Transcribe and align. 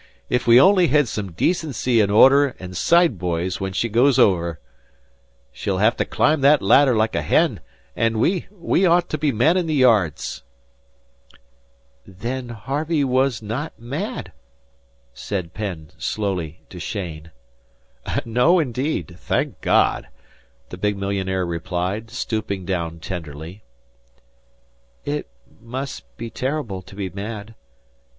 If 0.31 0.47
we 0.47 0.59
only 0.59 0.87
hed 0.87 1.07
some 1.07 1.33
decency 1.33 2.01
an' 2.01 2.09
order 2.09 2.55
an' 2.57 2.73
side 2.73 3.19
boys 3.19 3.61
when 3.61 3.71
she 3.71 3.87
goes 3.87 4.17
over! 4.17 4.59
She'll 5.51 5.77
have 5.77 5.95
to 5.97 6.05
climb 6.05 6.41
that 6.41 6.59
ladder 6.63 6.95
like 6.95 7.13
a 7.13 7.21
hen, 7.21 7.59
an' 7.95 8.17
we 8.17 8.47
we 8.49 8.83
ought 8.83 9.09
to 9.11 9.19
be 9.19 9.31
mannin' 9.31 9.67
the 9.67 9.75
yards!" 9.75 10.41
"Then 12.07 12.49
Harvey 12.49 13.03
was 13.03 13.43
not 13.43 13.77
mad," 13.77 14.31
said 15.13 15.53
Penn, 15.53 15.91
slowly, 15.99 16.61
to 16.71 16.79
Cheyne. 16.79 17.29
"No, 18.25 18.57
indeed 18.57 19.17
thank 19.19 19.61
God," 19.61 20.07
the 20.69 20.79
big 20.79 20.97
millionaire 20.97 21.45
replied, 21.45 22.09
stooping 22.09 22.65
down 22.65 22.97
tenderly. 22.99 23.61
"It 25.05 25.29
must 25.61 26.05
be 26.17 26.31
terrible 26.31 26.81
to 26.81 26.95
be 26.95 27.11
mad. 27.11 27.53